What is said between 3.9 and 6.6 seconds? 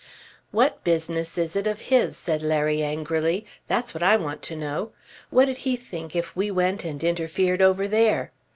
what I want to know. What'd he think if we